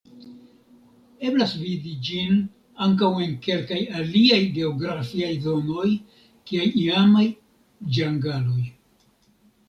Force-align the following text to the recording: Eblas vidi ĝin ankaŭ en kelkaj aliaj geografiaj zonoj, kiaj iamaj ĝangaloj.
Eblas 1.31 1.51
vidi 1.63 1.89
ĝin 2.05 2.37
ankaŭ 2.85 3.09
en 3.25 3.35
kelkaj 3.47 3.77
aliaj 3.99 4.39
geografiaj 4.55 5.29
zonoj, 5.43 5.89
kiaj 6.53 6.65
iamaj 6.85 7.27
ĝangaloj. 7.99 8.63